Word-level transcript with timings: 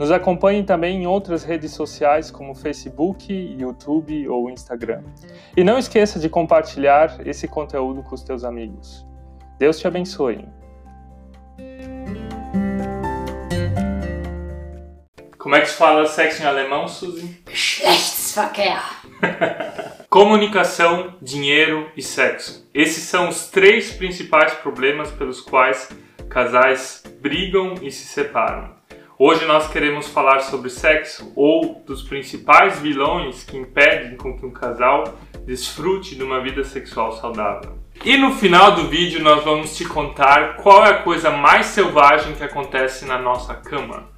Nos 0.00 0.10
acompanhe 0.10 0.62
também 0.62 1.02
em 1.02 1.06
outras 1.06 1.44
redes 1.44 1.72
sociais 1.72 2.30
como 2.30 2.54
Facebook, 2.54 3.30
YouTube 3.30 4.26
ou 4.28 4.48
Instagram. 4.48 5.02
E 5.54 5.62
não 5.62 5.76
esqueça 5.76 6.18
de 6.18 6.26
compartilhar 6.26 7.20
esse 7.26 7.46
conteúdo 7.46 8.02
com 8.02 8.14
os 8.14 8.22
teus 8.22 8.42
amigos. 8.42 9.06
Deus 9.58 9.78
te 9.78 9.86
abençoe. 9.86 10.48
Como 15.36 15.54
é 15.54 15.60
que 15.60 15.66
se 15.66 15.74
fala 15.74 16.06
sexo 16.06 16.44
em 16.44 16.46
alemão, 16.46 16.88
Suzy? 16.88 17.38
Geschlechtsverkehr. 17.52 18.80
Comunicação, 20.08 21.12
dinheiro 21.20 21.92
e 21.94 22.00
sexo. 22.00 22.66
Esses 22.72 23.04
são 23.04 23.28
os 23.28 23.48
três 23.50 23.92
principais 23.92 24.54
problemas 24.54 25.10
pelos 25.10 25.42
quais 25.42 25.90
casais 26.30 27.02
brigam 27.20 27.74
e 27.82 27.90
se 27.90 28.06
separam. 28.06 28.79
Hoje 29.22 29.44
nós 29.44 29.70
queremos 29.70 30.08
falar 30.08 30.40
sobre 30.40 30.70
sexo 30.70 31.30
ou 31.36 31.84
dos 31.86 32.02
principais 32.02 32.78
vilões 32.78 33.44
que 33.44 33.54
impedem 33.54 34.16
com 34.16 34.34
que 34.34 34.46
um 34.46 34.50
casal 34.50 35.04
desfrute 35.44 36.16
de 36.16 36.22
uma 36.22 36.40
vida 36.40 36.64
sexual 36.64 37.12
saudável. 37.12 37.76
E 38.02 38.16
no 38.16 38.32
final 38.32 38.72
do 38.72 38.88
vídeo 38.88 39.22
nós 39.22 39.44
vamos 39.44 39.76
te 39.76 39.84
contar 39.84 40.56
qual 40.56 40.86
é 40.86 40.92
a 40.92 41.02
coisa 41.02 41.28
mais 41.30 41.66
selvagem 41.66 42.34
que 42.34 42.42
acontece 42.42 43.04
na 43.04 43.18
nossa 43.18 43.52
cama. 43.56 44.08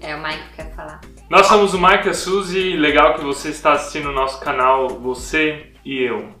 É 0.00 0.16
o 0.16 0.22
Mike 0.22 0.48
que 0.48 0.56
quer 0.62 0.74
falar. 0.74 1.02
Nós 1.28 1.46
somos 1.46 1.74
o 1.74 1.78
Mike 1.78 2.06
e 2.06 2.08
a 2.08 2.14
Suzy, 2.14 2.74
legal 2.74 3.16
que 3.16 3.20
você 3.22 3.50
está 3.50 3.72
assistindo 3.72 4.08
o 4.08 4.14
nosso 4.14 4.40
canal 4.40 4.88
Você 4.88 5.74
e 5.84 6.02
Eu. 6.02 6.35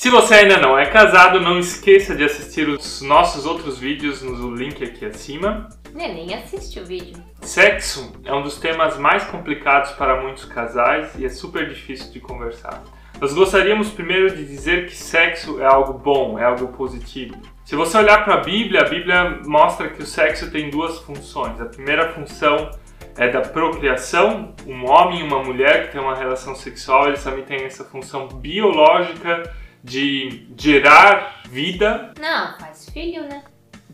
Se 0.00 0.08
você 0.08 0.32
ainda 0.32 0.56
não 0.56 0.78
é 0.78 0.86
casado, 0.86 1.38
não 1.38 1.58
esqueça 1.58 2.16
de 2.16 2.24
assistir 2.24 2.66
os 2.66 3.02
nossos 3.02 3.44
outros 3.44 3.78
vídeos 3.78 4.22
no 4.22 4.54
link 4.54 4.82
aqui 4.82 5.04
acima. 5.04 5.68
Nem 5.92 6.32
assiste 6.32 6.80
o 6.80 6.86
vídeo. 6.86 7.22
Sexo 7.42 8.10
é 8.24 8.32
um 8.32 8.40
dos 8.40 8.58
temas 8.58 8.96
mais 8.96 9.24
complicados 9.24 9.90
para 9.90 10.22
muitos 10.22 10.46
casais 10.46 11.14
e 11.18 11.26
é 11.26 11.28
super 11.28 11.68
difícil 11.68 12.10
de 12.10 12.18
conversar. 12.18 12.82
Nós 13.20 13.34
gostaríamos 13.34 13.90
primeiro 13.90 14.34
de 14.34 14.42
dizer 14.46 14.86
que 14.86 14.96
sexo 14.96 15.60
é 15.60 15.66
algo 15.66 15.98
bom, 15.98 16.38
é 16.38 16.44
algo 16.44 16.68
positivo. 16.68 17.36
Se 17.66 17.76
você 17.76 17.98
olhar 17.98 18.24
para 18.24 18.36
a 18.36 18.40
Bíblia, 18.40 18.80
a 18.80 18.88
Bíblia 18.88 19.40
mostra 19.44 19.90
que 19.90 20.02
o 20.02 20.06
sexo 20.06 20.50
tem 20.50 20.70
duas 20.70 20.98
funções. 21.00 21.60
A 21.60 21.66
primeira 21.66 22.10
função 22.14 22.70
é 23.18 23.28
da 23.28 23.42
procriação, 23.42 24.54
um 24.66 24.90
homem 24.90 25.20
e 25.20 25.22
uma 25.22 25.42
mulher 25.42 25.84
que 25.84 25.92
têm 25.92 26.00
uma 26.00 26.16
relação 26.16 26.54
sexual, 26.54 27.08
eles 27.08 27.22
também 27.22 27.44
têm 27.44 27.66
essa 27.66 27.84
função 27.84 28.28
biológica 28.28 29.42
de 29.82 30.46
gerar 30.56 31.42
vida. 31.48 32.12
Não, 32.20 32.58
faz 32.58 32.88
filho, 32.90 33.22
né? 33.24 33.42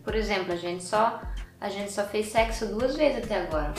Por 0.05 0.15
exemplo, 0.15 0.53
a 0.53 0.57
gente 0.57 0.85
só 0.85 1.21
a 1.61 1.69
gente 1.69 1.91
só 1.91 2.05
fez 2.05 2.27
sexo 2.27 2.67
duas 2.67 2.97
vezes 2.97 3.25
até 3.25 3.43
agora. 3.43 3.73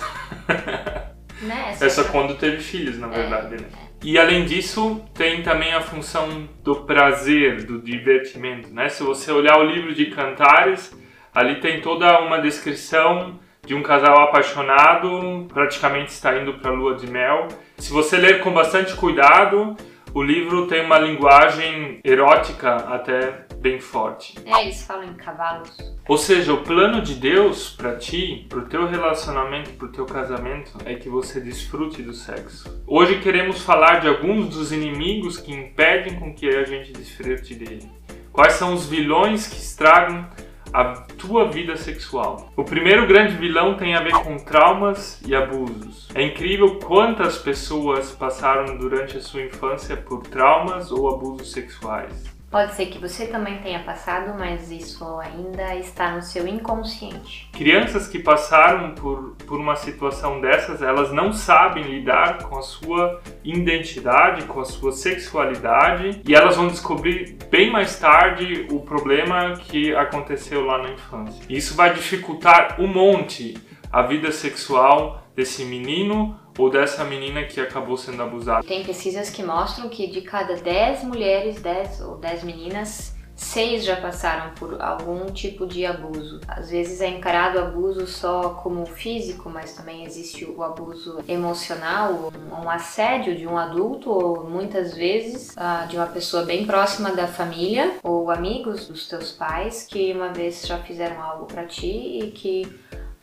né? 1.41 1.75
É 1.80 1.89
só 1.89 2.03
quando 2.05 2.36
teve 2.36 2.58
filhos, 2.58 2.98
na 2.98 3.08
verdade, 3.08 3.55
é, 3.55 3.58
né? 3.59 3.67
é. 3.83 3.87
E 4.04 4.17
além 4.17 4.45
disso, 4.45 5.04
tem 5.14 5.42
também 5.42 5.73
a 5.73 5.82
função 5.82 6.48
do 6.64 6.77
prazer, 6.77 7.64
do 7.65 7.82
divertimento, 7.82 8.73
né? 8.73 8.89
Se 8.89 9.03
você 9.03 9.32
olhar 9.32 9.58
o 9.58 9.64
livro 9.64 9.93
de 9.93 10.08
Cantares, 10.08 10.95
ali 11.33 11.59
tem 11.59 11.82
toda 11.82 12.20
uma 12.21 12.39
descrição 12.39 13.39
de 13.65 13.76
um 13.76 13.83
casal 13.83 14.21
apaixonado, 14.21 15.48
praticamente 15.53 16.11
está 16.11 16.37
indo 16.37 16.53
para 16.55 16.71
a 16.71 16.73
lua 16.73 16.95
de 16.95 17.08
mel. 17.08 17.48
Se 17.77 17.92
você 17.92 18.17
ler 18.17 18.39
com 18.42 18.52
bastante 18.52 18.93
cuidado, 18.95 19.76
o 20.14 20.23
livro 20.23 20.68
tem 20.68 20.86
uma 20.86 20.98
linguagem 20.98 22.00
erótica 22.04 22.76
até 22.76 23.45
bem 23.60 23.80
forte. 23.80 24.36
É, 24.45 24.64
eles 24.64 24.84
falam 24.84 25.06
em 25.06 25.14
cavalos. 25.14 25.78
Ou 26.08 26.18
seja, 26.18 26.54
o 26.54 26.64
plano 26.64 27.02
de 27.02 27.16
Deus 27.16 27.70
para 27.70 27.95
ti, 27.95 28.45
pro 28.48 28.66
teu 28.66 28.88
relacionamento, 28.88 29.72
pro 29.72 29.92
teu 29.92 30.06
casamento, 30.06 30.78
é 30.86 30.95
que 30.95 31.10
você 31.10 31.42
desfrute 31.42 32.02
do 32.02 32.14
sexo. 32.14 32.82
Hoje 32.88 33.20
queremos 33.20 33.62
falar 33.62 34.00
de 34.00 34.08
alguns 34.08 34.50
dos 34.50 34.72
inimigos 34.72 35.38
que 35.38 35.52
impedem 35.52 36.16
com 36.20 36.34
que 36.34 36.48
a 36.48 36.64
gente 36.64 36.94
desfrute 36.94 37.56
dele. 37.56 37.89
Quais 38.32 38.54
são 38.54 38.74
os 38.74 38.88
vilões 38.88 39.48
que 39.48 39.58
estragam 39.58 40.30
a 40.73 40.94
tua 41.17 41.50
vida 41.50 41.76
sexual. 41.76 42.52
O 42.55 42.64
primeiro 42.64 43.08
grande 43.08 43.36
vilão 43.36 43.76
tem 43.76 43.95
a 43.95 44.02
ver 44.02 44.14
com 44.14 44.38
traumas 44.38 45.22
e 45.26 45.36
abusos. 45.36 46.08
É 46.14 46.22
incrível 46.22 46.80
quantas 46.80 47.38
pessoas 47.38 48.11
passaram 48.11 48.77
durante 48.77 49.17
a 49.17 49.22
sua 49.22 49.44
infância 49.44 49.98
por 49.98 50.22
traumas 50.23 50.92
ou 50.92 51.10
abusos 51.10 51.52
sexuais. 51.52 52.36
Pode 52.49 52.75
ser 52.75 52.85
que 52.85 52.97
você 52.97 53.27
também 53.27 53.58
tenha 53.58 53.80
passado, 53.80 54.33
mas 54.39 54.71
isso 54.71 55.03
ainda 55.19 55.75
está 55.75 56.15
no 56.15 56.21
seu 56.21 56.47
inconsciente. 56.47 57.49
Crianças 57.52 58.08
que 58.08 58.19
passaram 58.19 58.95
por, 58.95 59.35
por 59.45 59.59
uma 59.59 59.75
situação 59.75 60.39
dessas, 60.39 60.81
elas 60.81 61.11
não 61.11 61.33
sabem 61.33 61.83
lidar 61.83 62.43
com 62.43 62.58
a 62.58 62.61
sua 62.61 63.21
identidade, 63.43 64.45
com 64.45 64.61
a 64.61 64.65
sua 64.65 64.93
sexualidade 64.93 66.21
e 66.25 66.33
elas 66.33 66.55
vão 66.55 66.67
descobrir 66.67 67.37
bem 67.52 67.69
mais 67.69 67.99
tarde 67.99 68.65
o 68.71 68.79
problema 68.79 69.53
que 69.58 69.93
aconteceu 69.93 70.65
lá 70.65 70.77
na 70.77 70.91
infância. 70.91 71.43
Isso 71.49 71.75
vai 71.75 71.93
dificultar 71.93 72.79
um 72.79 72.87
monte 72.87 73.58
a 73.91 74.02
vida 74.03 74.31
sexual 74.31 75.21
desse 75.35 75.64
menino 75.65 76.39
ou 76.58 76.70
dessa 76.70 77.04
menina 77.04 77.44
que 77.44 77.60
acabou 77.60 77.98
sendo 77.98 78.22
abusada. 78.23 78.66
Tem 78.66 78.84
pesquisas 78.84 79.30
que 79.30 79.44
mostram 79.44 79.90
que 79.90 80.08
de 80.08 80.22
cada 80.22 80.56
10 80.56 81.04
mulheres, 81.04 81.62
10 81.62 82.02
ou 82.02 82.18
10 82.18 82.44
meninas, 82.44 83.16
seis 83.38 83.86
já 83.86 83.95
passaram 83.95 84.54
por 84.56 84.82
algum 84.82 85.28
tipo 85.28 85.68
de 85.68 85.86
abuso. 85.86 86.42
Às 86.48 86.72
vezes 86.72 87.00
é 87.00 87.08
encarado 87.08 87.60
o 87.60 87.62
abuso 87.62 88.08
só 88.08 88.50
como 88.50 88.86
físico, 88.86 89.50
mas 89.50 89.73
também 89.73 90.04
existe 90.04 90.44
o 90.44 90.64
abuso 90.64 91.20
emocional, 91.28 92.34
um 92.52 92.68
assédio 92.68 93.38
de 93.38 93.48
um 93.48 93.56
adulto, 93.56 94.10
ou 94.10 94.50
muitas 94.50 94.95
vezes 94.95 95.52
uh, 95.52 95.88
de 95.88 95.95
uma 95.95 96.08
pessoa 96.08 96.44
bem 96.44 96.66
próxima 96.66 97.12
da 97.12 97.28
família, 97.28 97.98
ou 98.02 98.32
amigos 98.32 98.88
dos 98.88 99.08
teus 99.08 99.32
pais 99.32 99.86
que 99.88 100.12
uma 100.12 100.30
vez 100.30 100.66
já 100.66 100.80
fizeram 100.80 101.22
algo 101.22 101.45
para 101.45 101.66
ti 101.66 102.20
e 102.24 102.32
que 102.32 102.68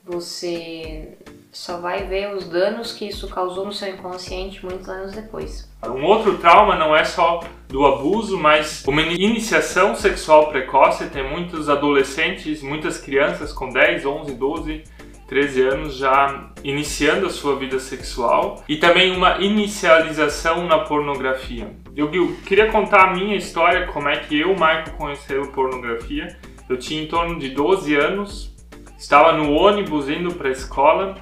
você 0.05 1.19
só 1.55 1.79
vai 1.79 2.05
ver 2.05 2.35
os 2.35 2.49
danos 2.49 2.93
que 2.93 3.07
isso 3.07 3.29
causou 3.29 3.65
no 3.65 3.73
seu 3.73 3.89
inconsciente 3.89 4.65
muitos 4.67 4.89
anos 4.89 5.13
depois. 5.13 5.73
Um 5.87 6.05
outro 6.05 6.37
trauma 6.39 6.75
não 6.75 6.95
é 6.95 7.05
só 7.05 7.41
do 7.69 7.87
abuso, 7.87 8.37
mas 8.37 8.85
uma 8.85 9.01
iniciação 9.03 9.95
sexual 9.95 10.49
precoce. 10.49 11.09
Tem 11.09 11.23
muitos 11.23 11.69
adolescentes, 11.69 12.61
muitas 12.61 12.99
crianças 12.99 13.53
com 13.53 13.71
10, 13.71 14.05
11, 14.05 14.35
12, 14.35 14.85
13 15.29 15.63
anos 15.63 15.97
já 15.97 16.51
iniciando 16.65 17.27
a 17.27 17.31
sua 17.31 17.55
vida 17.55 17.79
sexual 17.79 18.63
e 18.69 18.77
também 18.77 19.17
uma 19.17 19.39
inicialização 19.39 20.67
na 20.67 20.81
pornografia. 20.81 21.71
Eu, 21.97 22.11
queria 22.45 22.71
contar 22.71 23.11
a 23.11 23.15
minha 23.15 23.37
história, 23.37 23.87
como 23.87 24.09
é 24.09 24.17
que 24.17 24.41
eu, 24.41 24.55
Michael, 24.55 24.93
conheceu 24.99 25.47
pornografia. 25.53 26.37
Eu 26.69 26.77
tinha 26.77 27.01
em 27.01 27.07
torno 27.07 27.39
de 27.39 27.51
12 27.51 27.95
anos, 27.95 28.53
estava 28.99 29.33
no 29.37 29.53
ônibus 29.53 30.09
indo 30.09 30.35
para 30.35 30.49
a 30.49 30.53
escola 30.53 31.15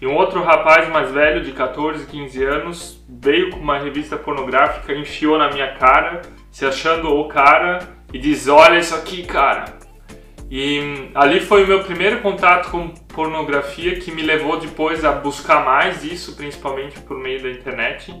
e 0.00 0.06
um 0.06 0.16
outro 0.16 0.42
rapaz 0.42 0.88
mais 0.88 1.10
velho, 1.10 1.44
de 1.44 1.52
14, 1.52 2.06
15 2.06 2.44
anos, 2.44 3.04
veio 3.06 3.50
com 3.50 3.58
uma 3.58 3.78
revista 3.78 4.16
pornográfica, 4.16 4.94
enfiou 4.94 5.36
na 5.36 5.50
minha 5.50 5.74
cara, 5.74 6.22
se 6.50 6.64
achando 6.64 7.10
o 7.10 7.28
cara, 7.28 7.80
e 8.12 8.18
diz: 8.18 8.48
Olha 8.48 8.78
isso 8.78 8.94
aqui, 8.94 9.24
cara. 9.24 9.78
E 10.50 10.80
hum, 10.80 11.10
ali 11.14 11.38
foi 11.38 11.64
o 11.64 11.66
meu 11.66 11.84
primeiro 11.84 12.20
contato 12.20 12.70
com 12.70 12.88
pornografia 12.88 14.00
que 14.00 14.10
me 14.10 14.22
levou 14.22 14.58
depois 14.58 15.04
a 15.04 15.12
buscar 15.12 15.64
mais 15.64 16.02
isso, 16.02 16.34
principalmente 16.34 16.98
por 17.00 17.18
meio 17.18 17.42
da 17.42 17.50
internet. 17.50 18.12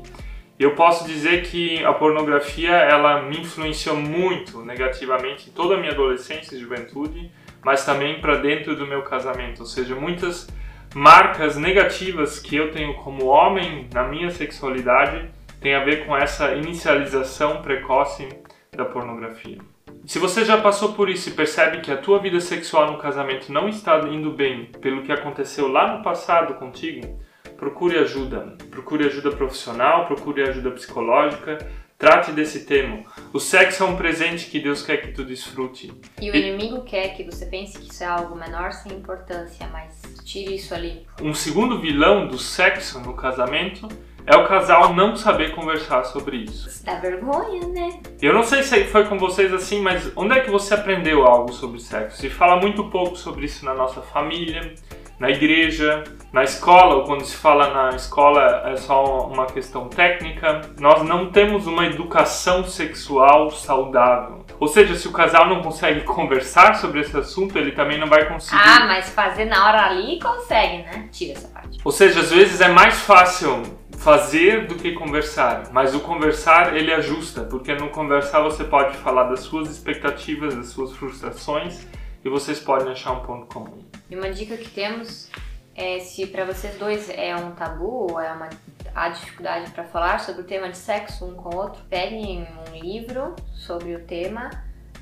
Eu 0.58 0.74
posso 0.74 1.06
dizer 1.06 1.42
que 1.44 1.82
a 1.84 1.92
pornografia 1.94 2.72
ela 2.72 3.22
me 3.22 3.40
influenciou 3.40 3.96
muito 3.96 4.62
negativamente 4.62 5.48
em 5.48 5.52
toda 5.52 5.74
a 5.74 5.78
minha 5.78 5.92
adolescência 5.92 6.54
e 6.54 6.60
juventude, 6.60 7.32
mas 7.64 7.84
também 7.84 8.20
para 8.20 8.36
dentro 8.36 8.76
do 8.76 8.86
meu 8.86 9.00
casamento. 9.02 9.60
Ou 9.60 9.66
seja, 9.66 9.94
muitas 9.96 10.46
marcas 10.94 11.56
negativas 11.56 12.38
que 12.38 12.56
eu 12.56 12.72
tenho 12.72 12.94
como 12.94 13.26
homem 13.26 13.88
na 13.92 14.04
minha 14.04 14.30
sexualidade 14.30 15.30
tem 15.60 15.74
a 15.74 15.84
ver 15.84 16.06
com 16.06 16.16
essa 16.16 16.54
inicialização 16.54 17.62
precoce 17.62 18.28
da 18.76 18.84
pornografia. 18.84 19.58
Se 20.06 20.18
você 20.18 20.44
já 20.44 20.58
passou 20.58 20.94
por 20.94 21.08
isso 21.08 21.28
e 21.28 21.32
percebe 21.32 21.80
que 21.80 21.92
a 21.92 21.96
tua 21.96 22.18
vida 22.18 22.40
sexual 22.40 22.90
no 22.90 22.98
casamento 22.98 23.52
não 23.52 23.68
está 23.68 23.98
indo 24.08 24.30
bem 24.30 24.66
pelo 24.80 25.02
que 25.02 25.12
aconteceu 25.12 25.68
lá 25.68 25.96
no 25.96 26.02
passado 26.02 26.54
contigo, 26.54 27.20
procure 27.56 27.98
ajuda. 27.98 28.56
Procure 28.70 29.06
ajuda 29.06 29.30
profissional, 29.30 30.06
procure 30.06 30.42
ajuda 30.42 30.70
psicológica, 30.70 31.58
Trate 32.00 32.32
desse 32.32 32.64
tema. 32.64 33.04
O 33.30 33.38
sexo 33.38 33.82
é 33.82 33.86
um 33.86 33.94
presente 33.94 34.46
que 34.46 34.58
Deus 34.58 34.80
quer 34.80 35.02
que 35.02 35.12
tu 35.12 35.22
desfrute. 35.22 35.92
E 36.18 36.30
o 36.30 36.34
inimigo 36.34 36.82
quer 36.82 37.10
que 37.10 37.24
você 37.24 37.44
pense 37.44 37.78
que 37.78 37.92
isso 37.92 38.02
é 38.02 38.06
algo 38.06 38.34
menor 38.34 38.72
sem 38.72 38.92
importância, 38.92 39.68
mas 39.70 39.99
tire 40.30 40.54
isso 40.54 40.72
ali. 40.72 41.06
Um 41.20 41.34
segundo 41.34 41.80
vilão 41.80 42.28
do 42.28 42.38
sexo 42.38 43.00
no 43.00 43.14
casamento 43.14 43.88
é 44.24 44.36
o 44.36 44.46
casal 44.46 44.94
não 44.94 45.16
saber 45.16 45.54
conversar 45.54 46.04
sobre 46.04 46.36
isso. 46.36 46.84
Dá 46.84 46.96
vergonha, 47.00 47.66
né? 47.66 48.00
Eu 48.22 48.32
não 48.32 48.44
sei 48.44 48.62
se 48.62 48.84
foi 48.84 49.06
com 49.06 49.18
vocês 49.18 49.52
assim, 49.52 49.80
mas 49.80 50.12
onde 50.14 50.34
é 50.34 50.40
que 50.40 50.50
você 50.50 50.74
aprendeu 50.74 51.26
algo 51.26 51.52
sobre 51.52 51.80
sexo? 51.80 52.18
Se 52.18 52.30
fala 52.30 52.60
muito 52.60 52.84
pouco 52.84 53.16
sobre 53.16 53.46
isso 53.46 53.64
na 53.64 53.74
nossa 53.74 54.00
família, 54.02 54.74
na 55.20 55.28
igreja, 55.28 56.02
na 56.32 56.42
escola, 56.42 56.94
ou 56.94 57.04
quando 57.04 57.24
se 57.26 57.36
fala 57.36 57.68
na 57.68 57.94
escola 57.94 58.62
é 58.64 58.76
só 58.76 59.26
uma 59.26 59.44
questão 59.44 59.86
técnica. 59.86 60.62
Nós 60.80 61.02
não 61.02 61.30
temos 61.30 61.66
uma 61.66 61.84
educação 61.84 62.64
sexual 62.64 63.50
saudável. 63.50 64.46
Ou 64.58 64.66
seja, 64.66 64.94
se 64.96 65.06
o 65.06 65.12
casal 65.12 65.46
não 65.46 65.60
consegue 65.60 66.00
conversar 66.08 66.76
sobre 66.76 67.00
esse 67.00 67.14
assunto, 67.14 67.58
ele 67.58 67.72
também 67.72 67.98
não 67.98 68.06
vai 68.06 68.26
conseguir. 68.26 68.62
Ah, 68.64 68.86
mas 68.86 69.10
fazer 69.10 69.44
na 69.44 69.68
hora 69.68 69.86
ali 69.86 70.18
consegue, 70.18 70.78
né? 70.84 71.08
Tira 71.12 71.32
essa 71.32 71.48
parte. 71.48 71.78
Ou 71.84 71.92
seja, 71.92 72.20
às 72.20 72.30
vezes 72.30 72.62
é 72.62 72.68
mais 72.68 73.00
fácil 73.00 73.62
fazer 73.98 74.66
do 74.66 74.76
que 74.76 74.92
conversar, 74.92 75.64
mas 75.72 75.94
o 75.94 76.00
conversar 76.00 76.74
ele 76.74 76.90
ajusta, 76.90 77.42
porque 77.42 77.74
no 77.74 77.90
conversar 77.90 78.40
você 78.40 78.64
pode 78.64 78.96
falar 78.96 79.24
das 79.24 79.40
suas 79.40 79.68
expectativas, 79.68 80.54
das 80.54 80.68
suas 80.68 80.92
frustrações 80.92 81.86
e 82.24 82.30
vocês 82.30 82.58
podem 82.58 82.90
achar 82.90 83.12
um 83.12 83.20
ponto 83.20 83.46
comum. 83.52 83.89
E 84.10 84.16
uma 84.16 84.30
dica 84.30 84.56
que 84.56 84.68
temos 84.68 85.30
é 85.74 86.00
se 86.00 86.26
para 86.26 86.44
vocês 86.44 86.76
dois 86.76 87.08
é 87.08 87.34
um 87.36 87.52
tabu 87.52 88.10
ou 88.10 88.20
é 88.20 88.32
uma 88.32 88.48
há 88.92 89.08
dificuldade 89.08 89.70
para 89.70 89.84
falar 89.84 90.18
sobre 90.18 90.42
o 90.42 90.44
tema 90.44 90.68
de 90.68 90.76
sexo 90.76 91.24
um 91.24 91.34
com 91.34 91.54
o 91.54 91.58
outro, 91.58 91.80
peguem 91.88 92.44
um 92.68 92.76
livro 92.76 93.36
sobre 93.54 93.94
o 93.94 94.04
tema 94.04 94.50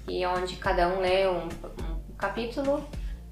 e 0.07 0.27
onde 0.27 0.57
cada 0.57 0.89
um 0.89 1.01
lê 1.01 1.27
um, 1.27 1.45
um 1.45 2.17
capítulo 2.19 2.85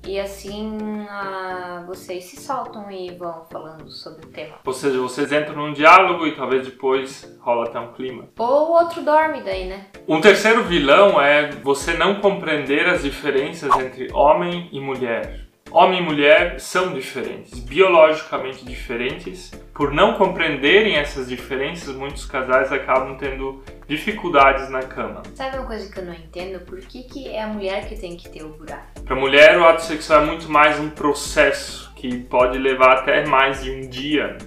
e 0.06 0.18
assim 0.20 0.78
uh, 0.78 1.84
vocês 1.86 2.24
se 2.24 2.36
soltam 2.36 2.90
e 2.90 3.10
vão 3.12 3.44
falando 3.50 3.90
sobre 3.90 4.24
o 4.24 4.28
tema. 4.28 4.54
Ou 4.64 4.72
seja, 4.72 4.98
vocês 4.98 5.32
entram 5.32 5.56
num 5.56 5.72
diálogo 5.72 6.26
e 6.26 6.34
talvez 6.34 6.64
depois 6.64 7.36
rola 7.40 7.66
até 7.68 7.78
um 7.80 7.92
clima. 7.92 8.28
Ou 8.38 8.68
o 8.68 8.72
outro 8.72 9.02
dorme 9.02 9.42
daí, 9.42 9.66
né? 9.66 9.86
Um 10.06 10.20
terceiro 10.20 10.62
vilão 10.62 11.20
é 11.20 11.50
você 11.50 11.94
não 11.94 12.20
compreender 12.20 12.86
as 12.88 13.02
diferenças 13.02 13.70
entre 13.78 14.12
homem 14.12 14.68
e 14.72 14.80
mulher. 14.80 15.46
Homem 15.78 16.00
e 16.00 16.02
mulher 16.02 16.58
são 16.58 16.94
diferentes, 16.94 17.58
biologicamente 17.58 18.64
diferentes. 18.64 19.50
Por 19.74 19.92
não 19.92 20.14
compreenderem 20.14 20.96
essas 20.96 21.28
diferenças, 21.28 21.94
muitos 21.94 22.24
casais 22.24 22.72
acabam 22.72 23.14
tendo 23.18 23.62
dificuldades 23.86 24.70
na 24.70 24.80
cama. 24.80 25.22
Sabe 25.34 25.58
uma 25.58 25.66
coisa 25.66 25.92
que 25.92 26.00
eu 26.00 26.06
não 26.06 26.14
entendo? 26.14 26.60
Por 26.64 26.78
que, 26.78 27.02
que 27.02 27.28
é 27.28 27.42
a 27.42 27.48
mulher 27.48 27.86
que 27.86 27.94
tem 27.94 28.16
que 28.16 28.26
ter 28.26 28.42
o 28.42 28.54
buraco? 28.54 29.02
Para 29.04 29.14
a 29.14 29.20
mulher, 29.20 29.58
o 29.58 29.66
ato 29.66 29.82
sexual 29.82 30.22
é 30.22 30.24
muito 30.24 30.50
mais 30.50 30.80
um 30.80 30.88
processo 30.88 31.92
que 31.94 32.20
pode 32.20 32.56
levar 32.56 33.00
até 33.00 33.26
mais 33.26 33.62
de 33.62 33.70
um 33.70 33.86
dia. 33.86 34.38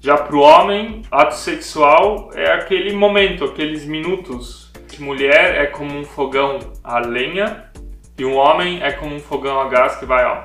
Já 0.00 0.16
para 0.16 0.34
o 0.34 0.40
homem, 0.40 1.02
ato 1.12 1.36
sexual 1.36 2.30
é 2.34 2.54
aquele 2.54 2.92
momento, 2.92 3.44
aqueles 3.44 3.86
minutos. 3.86 4.72
Que 4.88 5.00
mulher 5.00 5.54
é 5.54 5.66
como 5.66 5.96
um 5.96 6.04
fogão 6.04 6.58
a 6.82 6.98
lenha 6.98 7.70
e 8.18 8.24
um 8.24 8.36
homem 8.36 8.82
é 8.82 8.92
como 8.92 9.14
um 9.14 9.20
fogão 9.20 9.60
a 9.60 9.68
gás 9.68 9.96
que 9.96 10.04
vai, 10.04 10.24
ó, 10.24 10.44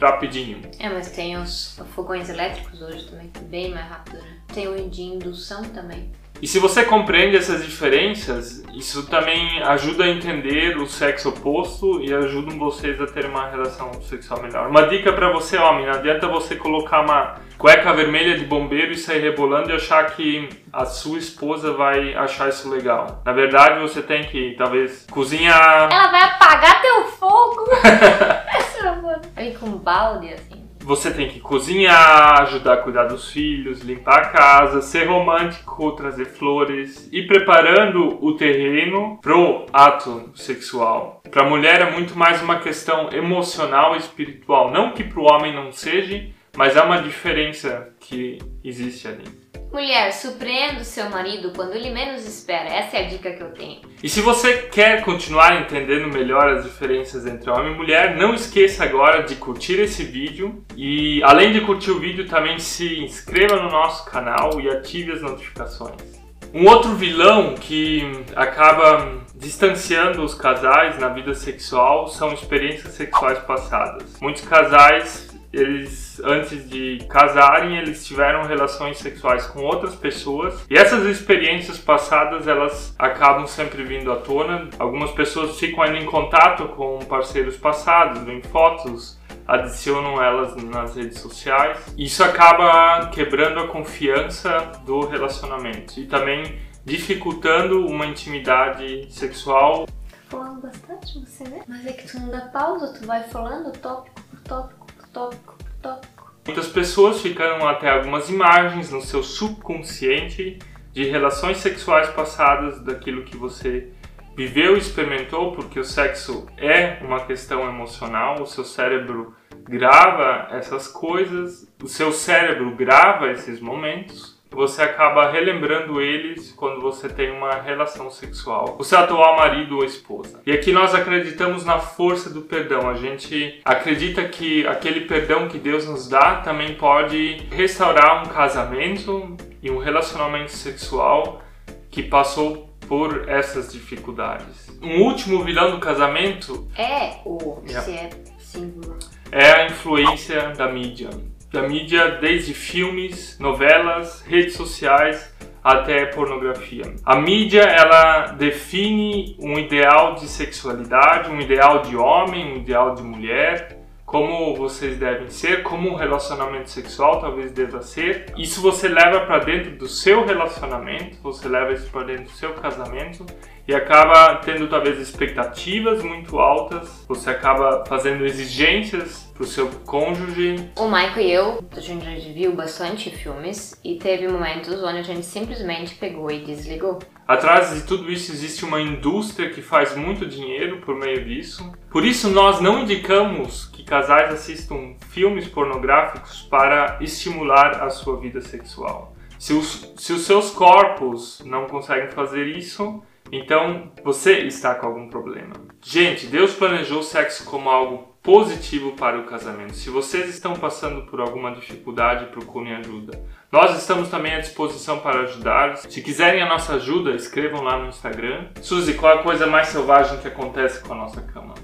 rapidinho. 0.00 0.62
É, 0.78 0.88
mas 0.88 1.10
tem 1.10 1.36
os 1.36 1.80
fogões 1.94 2.28
elétricos 2.28 2.82
hoje 2.82 3.08
também, 3.08 3.30
bem 3.48 3.70
mais 3.70 3.88
rápido, 3.88 4.16
né? 4.18 4.38
Tem 4.52 4.68
o 4.68 4.88
de 4.88 5.02
indução 5.02 5.62
também. 5.64 6.10
E 6.44 6.46
se 6.46 6.58
você 6.58 6.84
compreende 6.84 7.38
essas 7.38 7.64
diferenças, 7.64 8.62
isso 8.74 9.06
também 9.06 9.62
ajuda 9.62 10.04
a 10.04 10.10
entender 10.10 10.76
o 10.76 10.86
sexo 10.86 11.30
oposto 11.30 12.02
e 12.02 12.12
ajuda 12.12 12.54
vocês 12.54 13.00
a 13.00 13.06
ter 13.06 13.24
uma 13.24 13.48
relação 13.48 13.90
sexual 14.02 14.42
melhor. 14.42 14.68
Uma 14.68 14.82
dica 14.82 15.10
para 15.10 15.32
você, 15.32 15.56
homem: 15.56 15.86
não 15.86 15.94
adianta 15.94 16.28
você 16.28 16.54
colocar 16.54 17.00
uma 17.00 17.36
cueca 17.56 17.94
vermelha 17.94 18.36
de 18.36 18.44
bombeiro 18.44 18.92
e 18.92 18.98
sair 18.98 19.22
rebolando 19.22 19.70
e 19.70 19.72
achar 19.72 20.04
que 20.14 20.50
a 20.70 20.84
sua 20.84 21.16
esposa 21.16 21.72
vai 21.72 22.12
achar 22.14 22.50
isso 22.50 22.68
legal. 22.68 23.22
Na 23.24 23.32
verdade, 23.32 23.80
você 23.80 24.02
tem 24.02 24.24
que, 24.24 24.54
talvez, 24.58 25.06
cozinhar. 25.10 25.88
Ela 25.90 26.10
vai 26.10 26.24
apagar 26.24 26.82
teu 26.82 27.06
fogo! 27.06 27.70
Vem 29.34 29.54
com 29.54 29.70
balde 29.78 30.32
assim. 30.34 30.63
Você 30.84 31.10
tem 31.10 31.28
que 31.28 31.40
cozinhar, 31.40 32.42
ajudar 32.42 32.74
a 32.74 32.76
cuidar 32.76 33.04
dos 33.04 33.32
filhos, 33.32 33.80
limpar 33.80 34.18
a 34.18 34.28
casa, 34.28 34.82
ser 34.82 35.06
romântico, 35.06 35.92
trazer 35.92 36.26
flores 36.26 37.08
e 37.10 37.22
preparando 37.22 38.22
o 38.22 38.36
terreno 38.36 39.18
pro 39.22 39.64
ato 39.72 40.30
sexual. 40.34 41.22
Para 41.30 41.42
a 41.42 41.48
mulher 41.48 41.80
é 41.80 41.90
muito 41.90 42.18
mais 42.18 42.42
uma 42.42 42.58
questão 42.58 43.10
emocional 43.10 43.94
e 43.94 43.98
espiritual, 43.98 44.70
não 44.70 44.92
que 44.92 45.02
para 45.02 45.20
o 45.20 45.24
homem 45.24 45.54
não 45.54 45.72
seja, 45.72 46.26
mas 46.54 46.76
há 46.76 46.84
uma 46.84 47.00
diferença 47.00 47.88
que 47.98 48.38
existe 48.62 49.08
ali. 49.08 49.43
Mulher, 49.74 50.12
surpreenda 50.12 50.82
o 50.82 50.84
seu 50.84 51.10
marido 51.10 51.50
quando 51.50 51.74
ele 51.74 51.90
menos 51.90 52.24
espera. 52.24 52.68
Essa 52.72 52.96
é 52.96 53.06
a 53.06 53.08
dica 53.08 53.32
que 53.32 53.42
eu 53.42 53.50
tenho. 53.50 53.80
E 54.00 54.08
se 54.08 54.20
você 54.20 54.68
quer 54.72 55.02
continuar 55.02 55.60
entendendo 55.60 56.06
melhor 56.06 56.48
as 56.48 56.62
diferenças 56.62 57.26
entre 57.26 57.50
homem 57.50 57.72
e 57.72 57.76
mulher, 57.76 58.16
não 58.16 58.32
esqueça 58.32 58.84
agora 58.84 59.24
de 59.24 59.34
curtir 59.34 59.80
esse 59.80 60.04
vídeo 60.04 60.64
e 60.76 61.20
além 61.24 61.52
de 61.52 61.60
curtir 61.62 61.90
o 61.90 61.98
vídeo, 61.98 62.28
também 62.28 62.56
se 62.60 63.00
inscreva 63.00 63.56
no 63.56 63.68
nosso 63.68 64.08
canal 64.08 64.60
e 64.60 64.70
ative 64.70 65.10
as 65.10 65.20
notificações. 65.20 66.22
Um 66.54 66.68
outro 66.68 66.94
vilão 66.94 67.56
que 67.56 68.08
acaba 68.36 69.24
distanciando 69.34 70.22
os 70.22 70.34
casais 70.34 71.00
na 71.00 71.08
vida 71.08 71.34
sexual 71.34 72.06
são 72.06 72.32
experiências 72.32 72.94
sexuais 72.94 73.40
passadas. 73.40 74.20
Muitos 74.20 74.42
casais 74.42 75.33
eles 75.54 76.20
antes 76.22 76.68
de 76.68 76.98
casarem, 77.08 77.78
eles 77.78 78.06
tiveram 78.06 78.44
relações 78.44 78.98
sexuais 78.98 79.46
com 79.46 79.62
outras 79.62 79.94
pessoas. 79.94 80.64
E 80.68 80.76
essas 80.76 81.04
experiências 81.06 81.78
passadas, 81.78 82.46
elas 82.46 82.94
acabam 82.98 83.46
sempre 83.46 83.82
vindo 83.84 84.12
à 84.12 84.16
tona. 84.16 84.68
Algumas 84.78 85.10
pessoas 85.12 85.58
ficam 85.58 85.82
ainda 85.82 85.98
em 85.98 86.06
contato 86.06 86.68
com 86.68 86.98
parceiros 87.00 87.56
passados, 87.56 88.22
veem 88.22 88.42
fotos, 88.42 89.18
adicionam 89.46 90.22
elas 90.22 90.56
nas 90.56 90.96
redes 90.96 91.20
sociais. 91.20 91.78
Isso 91.96 92.22
acaba 92.22 93.08
quebrando 93.08 93.60
a 93.60 93.68
confiança 93.68 94.72
do 94.84 95.06
relacionamento 95.06 95.98
e 96.00 96.06
também 96.06 96.58
dificultando 96.84 97.86
uma 97.86 98.06
intimidade 98.06 99.06
sexual. 99.10 99.86
Falando 100.28 100.62
bastante 100.62 101.18
você, 101.20 101.44
né? 101.44 101.62
Mas 101.68 101.86
é 101.86 101.92
que 101.92 102.08
tu 102.08 102.18
não 102.18 102.30
dá 102.30 102.42
pausa, 102.46 102.98
tu 102.98 103.06
vai 103.06 103.22
falando 103.24 103.72
tópico 103.78 104.20
por 104.22 104.40
tópico 104.40 104.83
tópico, 105.14 105.56
tópico. 105.80 106.34
Muitas 106.44 106.66
pessoas 106.68 107.22
ficaram 107.22 107.66
até 107.66 107.88
algumas 107.88 108.28
imagens 108.28 108.90
no 108.90 109.00
seu 109.00 109.22
subconsciente 109.22 110.58
de 110.92 111.04
relações 111.04 111.58
sexuais 111.58 112.10
passadas, 112.10 112.80
daquilo 112.80 113.24
que 113.24 113.36
você 113.36 113.90
viveu 114.36 114.74
e 114.74 114.78
experimentou, 114.78 115.52
porque 115.52 115.78
o 115.78 115.84
sexo 115.84 116.46
é 116.58 116.98
uma 117.02 117.24
questão 117.24 117.66
emocional, 117.68 118.42
o 118.42 118.46
seu 118.46 118.64
cérebro 118.64 119.34
grava 119.62 120.48
essas 120.50 120.88
coisas, 120.88 121.72
o 121.82 121.88
seu 121.88 122.12
cérebro 122.12 122.74
grava 122.74 123.30
esses 123.30 123.60
momentos 123.60 124.33
você 124.54 124.82
acaba 124.82 125.30
relembrando 125.30 126.00
eles 126.00 126.52
quando 126.52 126.80
você 126.80 127.08
tem 127.08 127.30
uma 127.30 127.60
relação 127.60 128.10
sexual. 128.10 128.76
O 128.78 128.84
seu 128.84 128.98
atual 128.98 129.36
marido 129.36 129.76
ou 129.76 129.84
esposa. 129.84 130.40
E 130.46 130.52
aqui 130.52 130.72
nós 130.72 130.94
acreditamos 130.94 131.64
na 131.64 131.78
força 131.78 132.30
do 132.30 132.42
perdão. 132.42 132.88
A 132.88 132.94
gente 132.94 133.60
acredita 133.64 134.24
que 134.24 134.66
aquele 134.66 135.02
perdão 135.02 135.48
que 135.48 135.58
Deus 135.58 135.86
nos 135.86 136.08
dá 136.08 136.36
também 136.36 136.74
pode 136.74 137.46
restaurar 137.50 138.24
um 138.24 138.28
casamento 138.28 139.36
e 139.62 139.70
um 139.70 139.78
relacionamento 139.78 140.52
sexual 140.52 141.42
que 141.90 142.02
passou 142.02 142.70
por 142.88 143.28
essas 143.28 143.72
dificuldades. 143.72 144.70
Um 144.82 145.02
último 145.02 145.42
vilão 145.42 145.70
do 145.70 145.78
casamento 145.78 146.68
é 146.76 147.16
o 147.24 147.62
yeah. 147.66 147.80
se 147.80 147.92
é 147.92 148.10
símbolo. 148.38 148.98
É 149.32 149.50
a 149.50 149.66
influência 149.66 150.50
da 150.50 150.70
mídia 150.70 151.10
da 151.54 151.62
mídia, 151.62 152.18
desde 152.20 152.52
filmes, 152.52 153.38
novelas, 153.38 154.22
redes 154.26 154.54
sociais 154.54 155.32
até 155.62 156.04
pornografia. 156.06 156.82
A 157.06 157.16
mídia 157.16 157.62
ela 157.62 158.32
define 158.32 159.36
um 159.38 159.56
ideal 159.56 160.16
de 160.16 160.26
sexualidade, 160.26 161.30
um 161.30 161.40
ideal 161.40 161.80
de 161.82 161.96
homem, 161.96 162.52
um 162.52 162.56
ideal 162.56 162.94
de 162.96 163.02
mulher, 163.04 163.78
como 164.04 164.54
vocês 164.56 164.98
devem 164.98 165.30
ser, 165.30 165.62
como 165.62 165.88
um 165.88 165.94
relacionamento 165.94 166.70
sexual 166.70 167.20
talvez 167.20 167.52
deva 167.52 167.80
ser. 167.82 168.26
Isso 168.36 168.60
você 168.60 168.88
leva 168.88 169.20
para 169.20 169.38
dentro 169.38 169.70
do 169.76 169.86
seu 169.86 170.26
relacionamento, 170.26 171.16
você 171.22 171.48
leva 171.48 171.72
isso 171.72 171.88
para 171.88 172.02
dentro 172.02 172.24
do 172.24 172.30
seu 172.30 172.52
casamento 172.54 173.24
e 173.66 173.74
acaba 173.74 174.36
tendo 174.36 174.68
talvez 174.68 174.98
expectativas 175.00 176.02
muito 176.02 176.38
altas, 176.38 177.04
você 177.08 177.30
acaba 177.30 177.84
fazendo 177.86 178.24
exigências 178.24 179.30
pro 179.34 179.46
seu 179.46 179.68
cônjuge. 179.84 180.70
O 180.76 180.86
Michael 180.86 181.20
e 181.20 181.32
eu, 181.32 181.64
a 181.72 181.80
gente 181.80 182.32
viu 182.32 182.54
bastante 182.54 183.10
filmes 183.10 183.78
e 183.82 183.96
teve 183.96 184.28
momentos 184.28 184.82
onde 184.82 184.98
a 184.98 185.02
gente 185.02 185.24
simplesmente 185.24 185.94
pegou 185.94 186.30
e 186.30 186.44
desligou. 186.44 186.98
Atrás 187.26 187.74
de 187.74 187.82
tudo 187.86 188.12
isso 188.12 188.32
existe 188.32 188.66
uma 188.66 188.80
indústria 188.80 189.48
que 189.48 189.62
faz 189.62 189.96
muito 189.96 190.26
dinheiro 190.26 190.82
por 190.82 190.94
meio 190.94 191.24
disso. 191.24 191.72
Por 191.90 192.04
isso 192.04 192.28
nós 192.28 192.60
não 192.60 192.80
indicamos 192.80 193.64
que 193.66 193.82
casais 193.82 194.32
assistam 194.32 194.94
filmes 195.08 195.48
pornográficos 195.48 196.42
para 196.42 196.98
estimular 197.00 197.82
a 197.82 197.88
sua 197.88 198.20
vida 198.20 198.42
sexual. 198.42 199.14
Se 199.38 199.52
os, 199.52 199.92
se 199.96 200.12
os 200.12 200.22
seus 200.22 200.50
corpos 200.50 201.42
não 201.44 201.66
conseguem 201.66 202.10
fazer 202.10 202.46
isso, 202.46 203.02
então 203.36 203.92
você 204.02 204.38
está 204.40 204.74
com 204.74 204.86
algum 204.86 205.08
problema. 205.08 205.54
Gente, 205.82 206.26
Deus 206.26 206.54
planejou 206.54 207.00
o 207.00 207.02
sexo 207.02 207.44
como 207.44 207.68
algo 207.68 208.14
positivo 208.22 208.92
para 208.92 209.18
o 209.18 209.24
casamento. 209.24 209.74
Se 209.74 209.90
vocês 209.90 210.30
estão 210.30 210.54
passando 210.54 211.02
por 211.02 211.20
alguma 211.20 211.54
dificuldade, 211.54 212.32
procurem 212.32 212.74
ajuda. 212.76 213.22
Nós 213.52 213.76
estamos 213.78 214.08
também 214.08 214.34
à 214.34 214.40
disposição 214.40 214.98
para 215.00 215.20
ajudar. 215.20 215.76
Se 215.76 216.00
quiserem 216.00 216.42
a 216.42 216.48
nossa 216.48 216.76
ajuda, 216.76 217.10
escrevam 217.10 217.62
lá 217.62 217.78
no 217.78 217.88
Instagram. 217.88 218.46
Suzy, 218.62 218.94
qual 218.94 219.16
é 219.16 219.20
a 219.20 219.22
coisa 219.22 219.46
mais 219.46 219.68
selvagem 219.68 220.18
que 220.18 220.28
acontece 220.28 220.82
com 220.82 220.94
a 220.94 220.96
nossa 220.96 221.20
cama? 221.20 221.54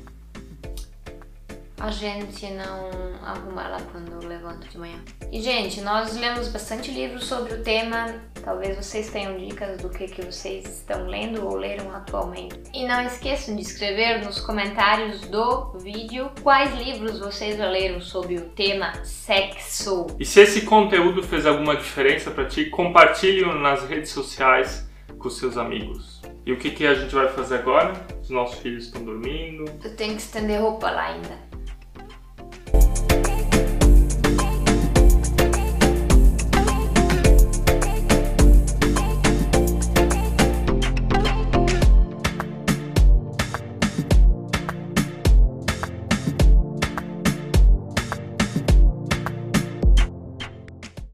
A 1.81 1.91
gente 1.91 2.47
não 2.51 2.91
arruma 3.25 3.67
lá 3.69 3.79
quando 3.91 4.27
levanta 4.27 4.69
de 4.69 4.77
manhã. 4.77 4.99
E, 5.33 5.41
gente, 5.41 5.81
nós 5.81 6.15
lemos 6.15 6.49
bastante 6.49 6.91
livros 6.91 7.25
sobre 7.25 7.55
o 7.55 7.63
tema. 7.63 8.21
Talvez 8.45 8.77
vocês 8.77 9.11
tenham 9.11 9.39
dicas 9.39 9.81
do 9.81 9.89
que, 9.89 10.07
que 10.07 10.23
vocês 10.23 10.67
estão 10.67 11.07
lendo 11.07 11.47
ou 11.47 11.57
leram 11.57 11.91
atualmente. 11.95 12.61
E 12.75 12.87
não 12.87 13.03
esqueçam 13.03 13.57
de 13.57 13.63
escrever 13.63 14.23
nos 14.23 14.39
comentários 14.41 15.23
do 15.23 15.73
vídeo 15.79 16.31
quais 16.43 16.75
livros 16.75 17.19
vocês 17.19 17.57
já 17.57 17.69
leram 17.69 18.01
sobre 18.01 18.37
o 18.37 18.51
tema 18.51 19.03
sexo. 19.03 20.07
E 20.19 20.25
se 20.27 20.41
esse 20.41 20.63
conteúdo 20.63 21.23
fez 21.23 21.47
alguma 21.47 21.77
diferença 21.77 22.31
para 22.31 22.45
ti, 22.45 22.67
compartilhe-o 22.67 23.55
nas 23.55 23.89
redes 23.89 24.11
sociais 24.11 24.87
com 25.19 25.31
seus 25.31 25.57
amigos. 25.57 26.21
E 26.45 26.53
o 26.53 26.59
que, 26.59 26.71
que 26.71 26.87
a 26.87 26.95
gente 26.95 27.15
vai 27.15 27.29
fazer 27.29 27.57
agora? 27.57 27.93
Os 28.23 28.29
nossos 28.29 28.59
filhos 28.59 28.87
estão 28.87 29.03
dormindo. 29.03 29.65
Eu 29.83 29.97
tenho 29.97 30.15
que 30.15 30.23
estender 30.23 30.61
roupa 30.61 30.91
lá 30.91 31.07
ainda. 31.07 31.50